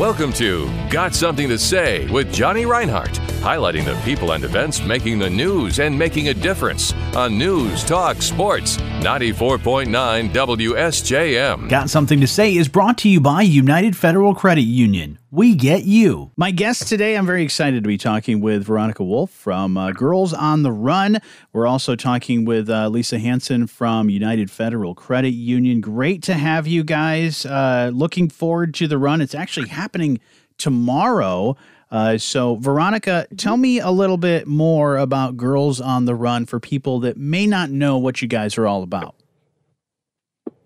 [0.00, 5.18] Welcome to Got Something to Say with Johnny Reinhardt, highlighting the people and events making
[5.18, 11.68] the news and making a difference on News Talk Sports 94.9 WSJM.
[11.70, 15.18] Got Something to Say is brought to you by United Federal Credit Union.
[15.30, 16.32] We get you.
[16.36, 20.34] My guest today, I'm very excited to be talking with Veronica Wolf from uh, Girls
[20.34, 21.18] on the Run.
[21.52, 25.80] We're also talking with uh, Lisa Hansen from United Federal Credit Union.
[25.80, 27.46] Great to have you guys.
[27.46, 29.20] Uh, looking forward to the run.
[29.20, 30.18] It's actually happening
[30.58, 31.56] tomorrow.
[31.90, 36.60] Uh, so, Veronica, tell me a little bit more about Girls on the Run for
[36.60, 39.16] people that may not know what you guys are all about.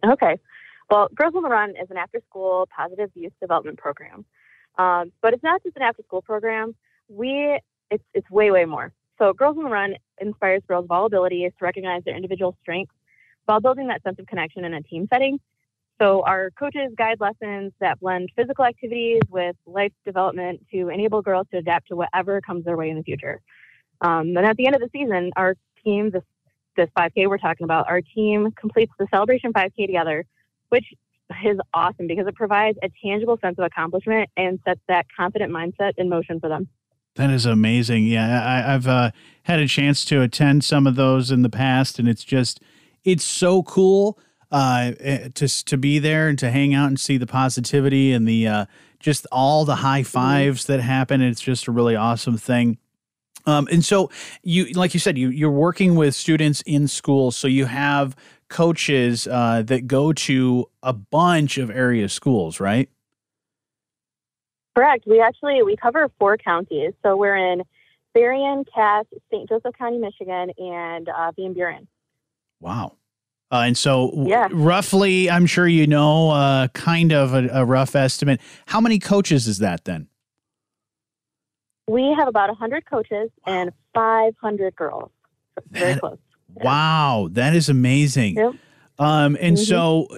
[0.04, 0.38] Okay.
[0.90, 4.24] Well, Girls on the Run is an after school positive youth development program.
[4.76, 6.74] Um, but it's not just an after school program.
[7.08, 7.58] We
[7.90, 8.92] it's it's way way more.
[9.18, 12.94] So Girls on the Run inspires girls of all abilities to recognize their individual strengths
[13.46, 15.38] while building that sense of connection in a team setting.
[16.00, 21.46] So our coaches guide lessons that blend physical activities with life development to enable girls
[21.52, 23.40] to adapt to whatever comes their way in the future.
[24.00, 26.22] Um, and at the end of the season, our team, this
[26.76, 30.26] this 5K we're talking about, our team completes the celebration 5K together,
[30.70, 30.84] which
[31.44, 35.92] is awesome because it provides a tangible sense of accomplishment and sets that confident mindset
[35.96, 36.68] in motion for them.
[37.14, 38.06] That is amazing.
[38.06, 39.12] Yeah, I, have uh,
[39.44, 42.60] had a chance to attend some of those in the past, and it's just
[43.04, 44.18] it's so cool
[44.54, 48.26] uh, eh, to to be there and to hang out and see the positivity and
[48.26, 48.66] the uh,
[49.00, 51.20] just all the high fives that happen.
[51.20, 52.78] It's just a really awesome thing.
[53.46, 54.10] Um, and so
[54.44, 58.14] you, like you said, you you're working with students in school, so you have
[58.48, 62.88] coaches uh, that go to a bunch of area schools, right?
[64.76, 65.04] Correct.
[65.04, 67.64] We actually we cover four counties, so we're in
[68.14, 69.48] Berrien, Cass, St.
[69.48, 71.88] Joseph County, Michigan, and uh, Van Buren.
[72.60, 72.92] Wow.
[73.54, 74.48] Uh, and so, yeah.
[74.50, 78.40] roughly, I'm sure you know, uh, kind of a, a, rough estimate.
[78.66, 80.08] How many coaches is that then?
[81.86, 85.12] We have about 100 coaches and 500 girls.
[85.70, 86.18] Very that, close.
[86.52, 88.34] Wow, that is amazing.
[88.34, 88.54] Yep.
[88.98, 89.62] Um, and mm-hmm.
[89.62, 90.08] so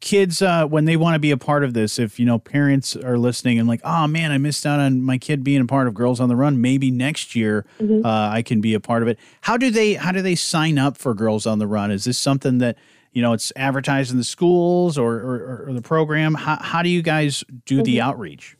[0.00, 2.94] kids uh, when they want to be a part of this if you know parents
[2.96, 5.88] are listening and like oh man i missed out on my kid being a part
[5.88, 8.04] of girls on the run maybe next year mm-hmm.
[8.06, 10.78] uh, i can be a part of it how do they how do they sign
[10.78, 12.76] up for girls on the run is this something that
[13.12, 16.88] you know it's advertised in the schools or or, or the program how, how do
[16.88, 17.84] you guys do mm-hmm.
[17.84, 18.56] the outreach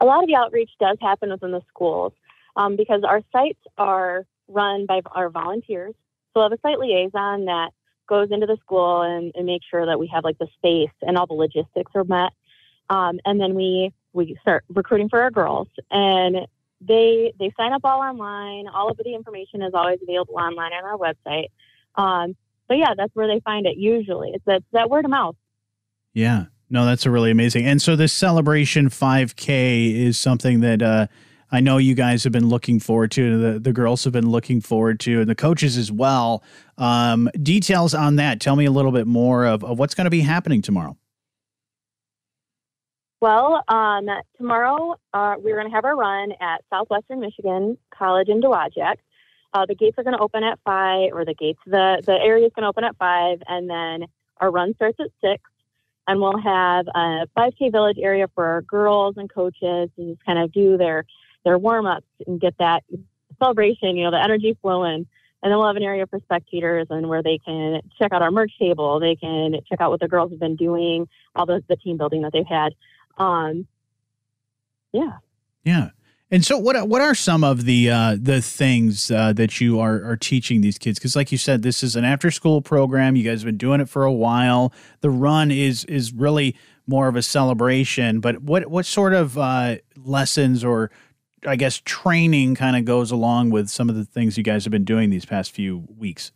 [0.00, 2.12] a lot of the outreach does happen within the schools
[2.56, 5.94] um, because our sites are run by our volunteers.
[6.34, 7.70] So we have a site liaison that
[8.08, 11.16] goes into the school and, and makes sure that we have like the space and
[11.16, 12.32] all the logistics are met.
[12.90, 16.46] Um, and then we we start recruiting for our girls and
[16.80, 18.68] they they sign up all online.
[18.68, 21.48] All of the information is always available online on our website.
[21.94, 22.36] Um,
[22.68, 24.30] but yeah, that's where they find it usually.
[24.30, 25.36] It's that, that word of mouth.
[26.14, 26.46] Yeah.
[26.70, 27.66] No, that's a really amazing.
[27.66, 31.06] And so this celebration 5K is something that uh,
[31.50, 34.62] I know you guys have been looking forward to, the, the girls have been looking
[34.62, 36.42] forward to, and the coaches as well.
[36.82, 38.40] Um, details on that.
[38.40, 40.96] Tell me a little bit more of, of what's going to be happening tomorrow.
[43.20, 48.40] Well, um, tomorrow uh, we're going to have our run at Southwestern Michigan College in
[48.40, 48.96] Dowagiac.
[49.54, 52.46] Uh, the gates are going to open at five, or the gates, the the area
[52.46, 55.40] is going to open at five, and then our run starts at six.
[56.08, 60.40] And we'll have a 5K village area for our girls and coaches to just kind
[60.40, 61.04] of do their
[61.44, 62.82] their warm ups and get that
[63.40, 65.06] celebration, you know, the energy flowing.
[65.42, 68.30] And then we'll have an area for spectators and where they can check out our
[68.30, 69.00] merch table.
[69.00, 72.22] They can check out what the girls have been doing, all the, the team building
[72.22, 72.74] that they've had.
[73.18, 73.66] Um,
[74.92, 75.18] yeah.
[75.64, 75.90] Yeah.
[76.30, 80.02] And so, what what are some of the uh, the things uh, that you are
[80.02, 80.98] are teaching these kids?
[80.98, 83.16] Because, like you said, this is an after school program.
[83.16, 84.72] You guys have been doing it for a while.
[85.02, 88.20] The run is is really more of a celebration.
[88.20, 90.90] But what what sort of uh, lessons or
[91.46, 94.70] I guess training kind of goes along with some of the things you guys have
[94.70, 96.32] been doing these past few weeks?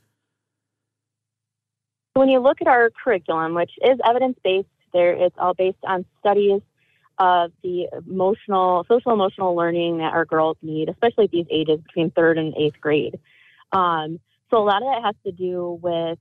[2.14, 6.04] When you look at our curriculum, which is evidence based, there it's all based on
[6.20, 6.60] studies
[7.18, 12.10] of the emotional, social emotional learning that our girls need, especially at these ages between
[12.10, 13.18] third and eighth grade.
[13.72, 14.20] Um,
[14.50, 16.18] so a lot of that has to do with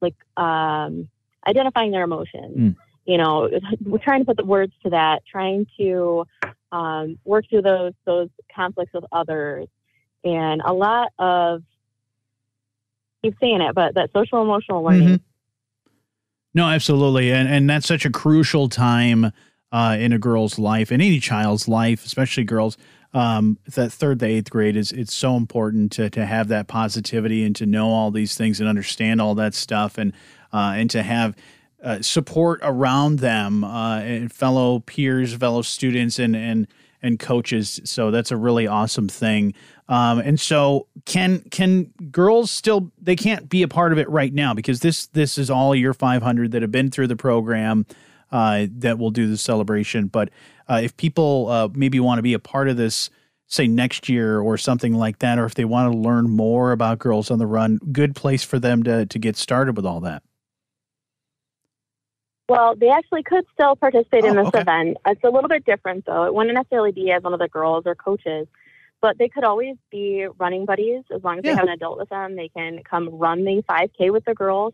[0.00, 1.08] like um,
[1.46, 2.56] identifying their emotions.
[2.56, 2.76] Mm.
[3.08, 3.48] You know,
[3.86, 6.26] we're trying to put the words to that, trying to
[6.70, 9.66] um, work through those those conflicts with others,
[10.24, 11.62] and a lot of
[13.22, 15.08] keep saying it, but that social emotional learning.
[15.08, 15.24] Mm-hmm.
[16.52, 19.32] No, absolutely, and and that's such a crucial time
[19.72, 22.76] uh, in a girl's life, in any child's life, especially girls.
[23.14, 27.42] Um, that third to eighth grade is it's so important to to have that positivity
[27.42, 30.12] and to know all these things and understand all that stuff and
[30.52, 31.34] uh, and to have
[31.82, 36.66] uh, support around them uh, and fellow peers, fellow students, and and
[37.02, 37.80] and coaches.
[37.84, 39.54] So that's a really awesome thing.
[39.88, 44.32] Um, and so can can girls still they can't be a part of it right
[44.32, 47.86] now because this this is all year 500 that have been through the program
[48.30, 50.06] uh, that will do the celebration.
[50.08, 50.30] But
[50.68, 53.08] uh, if people uh, maybe want to be a part of this,
[53.46, 56.98] say next year or something like that, or if they want to learn more about
[56.98, 60.22] Girls on the Run, good place for them to to get started with all that.
[62.48, 64.60] Well, they actually could still participate oh, in this okay.
[64.60, 64.96] event.
[65.06, 66.24] It's a little bit different, though.
[66.24, 68.46] It wouldn't necessarily be as one of the girls or coaches,
[69.02, 71.52] but they could always be running buddies as long as yeah.
[71.52, 72.36] they have an adult with them.
[72.36, 74.72] They can come run the 5K with the girls,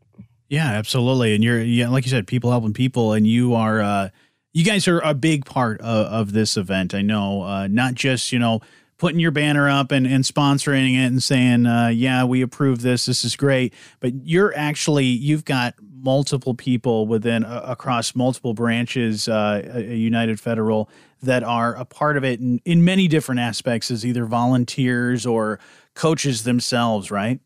[0.50, 1.36] Yeah, absolutely.
[1.36, 3.80] And you're, yeah, like you said, people helping people, and you are.
[3.80, 4.10] Uh,
[4.58, 6.96] you guys are a big part of, of this event.
[6.96, 8.62] I know, uh, not just you know
[8.98, 13.06] putting your banner up and, and sponsoring it and saying, uh, yeah, we approve this.
[13.06, 13.72] This is great.
[14.00, 20.90] But you're actually, you've got multiple people within uh, across multiple branches, uh, United Federal,
[21.22, 25.60] that are a part of it in, in many different aspects as either volunteers or
[25.94, 27.40] coaches themselves, right?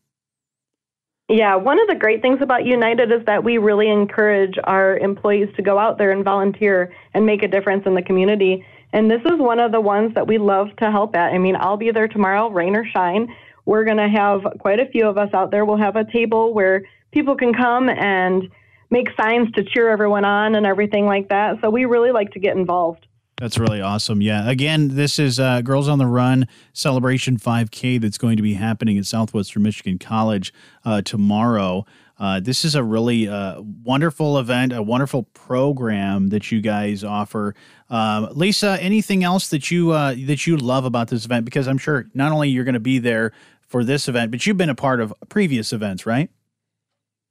[1.28, 5.48] Yeah, one of the great things about United is that we really encourage our employees
[5.56, 8.66] to go out there and volunteer and make a difference in the community.
[8.92, 11.32] And this is one of the ones that we love to help at.
[11.32, 13.34] I mean, I'll be there tomorrow, rain or shine.
[13.64, 15.64] We're going to have quite a few of us out there.
[15.64, 16.82] We'll have a table where
[17.12, 18.50] people can come and
[18.90, 21.56] make signs to cheer everyone on and everything like that.
[21.62, 23.06] So we really like to get involved.
[23.42, 24.22] That's really awesome.
[24.22, 24.48] Yeah.
[24.48, 28.96] Again, this is uh, Girls on the Run Celebration 5K that's going to be happening
[28.98, 30.54] at Southwestern Michigan College
[30.84, 31.84] uh, tomorrow.
[32.20, 37.56] Uh, this is a really uh, wonderful event, a wonderful program that you guys offer.
[37.90, 41.44] Um, Lisa, anything else that you uh, that you love about this event?
[41.44, 43.32] Because I'm sure not only you're going to be there
[43.66, 46.30] for this event, but you've been a part of previous events, right?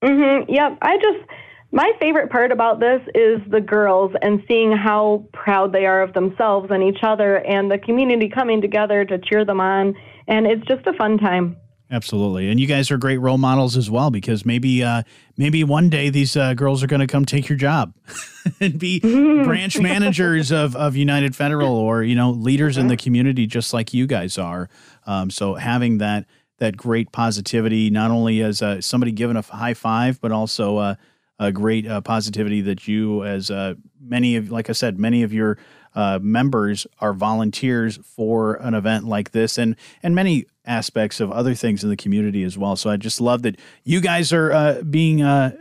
[0.04, 0.52] Mm-hmm.
[0.52, 0.78] Yep.
[0.82, 1.30] I just
[1.72, 6.14] my favorite part about this is the girls and seeing how proud they are of
[6.14, 9.96] themselves and each other and the community coming together to cheer them on.
[10.28, 11.56] And it's just a fun time.
[11.90, 15.04] Absolutely, and you guys are great role models as well because maybe uh,
[15.36, 17.94] maybe one day these uh, girls are going to come take your job
[18.62, 23.46] and be branch managers of, of United Federal or you know leaders in the community
[23.46, 24.70] just like you guys are.
[25.06, 26.28] Um, so having that
[26.60, 30.96] that great positivity, not only as uh, somebody giving a high five, but also
[31.42, 35.24] uh, a great uh, positivity that you, as uh, many of, like I said, many
[35.24, 35.58] of your
[35.94, 41.56] uh, members are volunteers for an event like this, and and many aspects of other
[41.56, 42.76] things in the community as well.
[42.76, 45.52] So I just love that you guys are uh, being uh,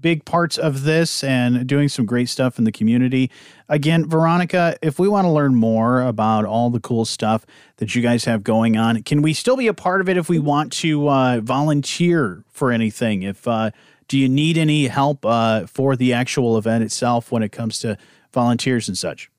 [0.00, 3.30] big parts of this and doing some great stuff in the community.
[3.68, 8.02] Again, Veronica, if we want to learn more about all the cool stuff that you
[8.02, 10.72] guys have going on, can we still be a part of it if we want
[10.74, 13.22] to uh, volunteer for anything?
[13.22, 13.46] If
[14.08, 17.96] do you need any help uh, for the actual event itself when it comes to
[18.32, 19.30] volunteers and such?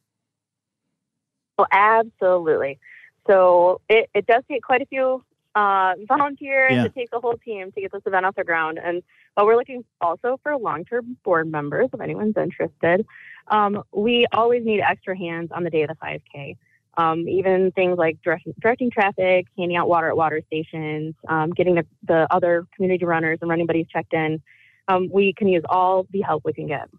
[1.57, 2.79] Well, absolutely.
[3.27, 5.23] So it, it does take quite a few
[5.55, 6.71] uh, volunteers.
[6.71, 6.85] Yeah.
[6.85, 8.79] It takes a whole team to get this event off the ground.
[8.81, 9.03] And
[9.35, 13.05] but we're looking also for long-term board members if anyone's interested.
[13.47, 16.57] Um, we always need extra hands on the day of the 5K.
[16.99, 21.75] Um, even things like directing, directing, traffic, handing out water at water stations, um, getting
[21.75, 24.41] the, the, other community runners and running buddies checked in
[24.89, 26.89] um, we can use all the help we can get.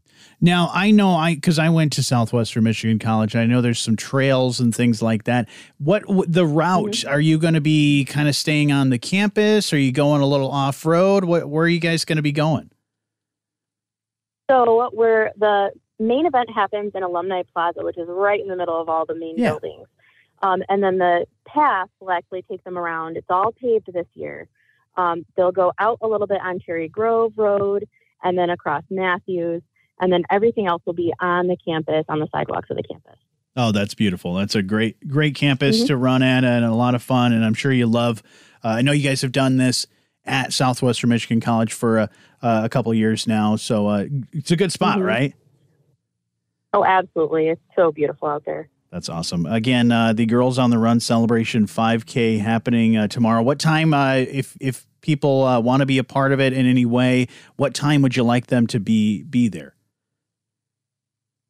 [0.40, 3.34] Now, I know I because I went to Southwestern Michigan College.
[3.34, 5.48] I know there's some trails and things like that.
[5.78, 6.92] What the route?
[6.92, 7.08] Mm-hmm.
[7.08, 9.72] Are you going to be kind of staying on the campus?
[9.72, 11.24] Are you going a little off road?
[11.24, 12.70] What where are you guys going to be going?
[14.48, 18.80] So we're the main event happens in Alumni Plaza, which is right in the middle
[18.80, 19.50] of all the main Yeah.
[19.50, 19.86] buildings.
[20.42, 23.16] Um, and then the path will actually take them around.
[23.18, 24.48] It's all paved this year.
[24.96, 27.86] Um, they'll go out a little bit on Cherry Grove Road
[28.22, 29.62] and then across Matthews.
[30.00, 33.16] And then everything else will be on the campus, on the sidewalks of the campus.
[33.54, 34.32] Oh, that's beautiful.
[34.34, 35.86] That's a great, great campus Mhm.
[35.88, 37.32] to run at and a lot of fun.
[37.34, 38.22] And I'm sure you love.
[38.64, 39.86] Uh, I know you guys have done this
[40.24, 42.10] at Southwestern Michigan College for a,
[42.42, 45.06] uh, a couple years now, so uh, it's a good spot, Mhm.
[45.06, 45.34] right?
[46.72, 47.48] Oh, absolutely.
[47.48, 48.68] It's so beautiful out there.
[48.90, 49.46] That's awesome.
[49.46, 53.42] Again, uh, the Girls on the Run celebration 5K happening uh, tomorrow.
[53.42, 56.66] What time, uh, if if people uh, want to be a part of it in
[56.66, 59.74] any way, what time would you like them to be be there?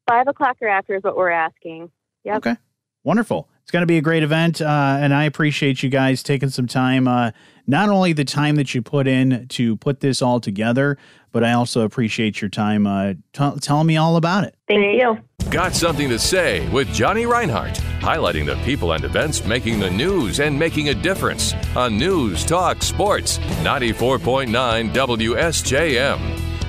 [0.08, 1.90] Five o'clock or after is what we're asking.
[2.24, 2.36] Yep.
[2.38, 2.56] Okay.
[3.04, 3.48] Wonderful.
[3.70, 4.60] It's going to be a great event.
[4.60, 7.30] Uh, and I appreciate you guys taking some time, uh,
[7.68, 10.98] not only the time that you put in to put this all together,
[11.30, 14.56] but I also appreciate your time uh, t- telling me all about it.
[14.66, 15.20] Thank you.
[15.52, 20.40] Got something to say with Johnny Reinhardt, highlighting the people and events making the news
[20.40, 26.18] and making a difference on News Talk Sports 94.9 WSJM.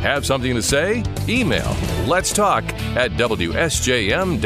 [0.02, 1.04] Have something to say?
[1.28, 2.64] Email let's talk
[2.96, 4.42] at WSJM.com.